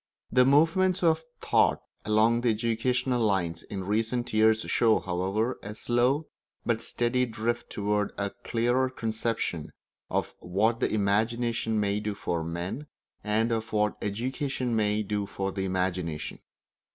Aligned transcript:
The 0.31 0.45
movements 0.45 1.03
of 1.03 1.23
thought 1.41 1.79
along 2.05 2.43
educational 2.47 3.21
lines 3.21 3.61
in 3.61 3.83
recent 3.83 4.33
years 4.33 4.61
show, 4.61 4.97
however, 4.97 5.59
a 5.61 5.75
slow 5.75 6.25
but 6.65 6.81
steady 6.81 7.27
drift 7.27 7.69
toward 7.69 8.11
a 8.17 8.31
clearer 8.43 8.89
conception 8.89 9.69
of 10.09 10.33
what 10.39 10.79
the 10.79 10.91
imagination 10.91 11.79
may 11.79 11.99
do 11.99 12.15
for 12.15 12.43
men, 12.43 12.87
and 13.23 13.51
of 13.51 13.73
what 13.73 13.95
education 14.01 14.75
may 14.75 15.03
do 15.03 15.27
for 15.27 15.51
the 15.51 15.65
imagination. 15.65 16.39